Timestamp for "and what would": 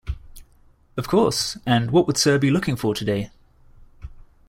1.63-2.17